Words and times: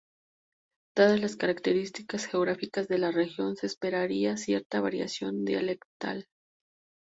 Dadas 0.97 1.19
las 1.19 1.35
características 1.35 2.25
geográficas 2.25 2.87
de 2.87 2.97
la 2.97 3.11
región 3.11 3.55
se 3.55 3.67
esperaría 3.67 4.35
cierta 4.35 4.81
variación 4.81 5.45
dialectal. 5.45 6.25